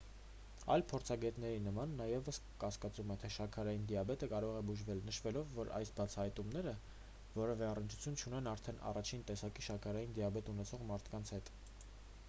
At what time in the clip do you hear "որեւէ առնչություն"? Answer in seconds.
7.37-8.19